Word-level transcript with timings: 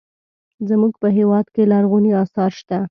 زموږ 0.69 0.93
په 1.01 1.07
هېواد 1.17 1.45
کې 1.53 1.63
لرغوني 1.71 2.11
اثار 2.23 2.51
شته. 2.59 2.77